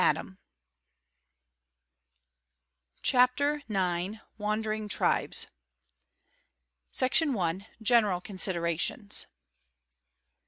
tal 0.03 0.17
Oe 0.17 0.35
CHAPTER 3.03 3.61
IX.' 3.69 4.17
WANDERING 4.39 4.87
TRIBES. 4.89 5.45
Section 6.91 7.37
i.—General 7.37 8.19
considerations. 8.21 9.27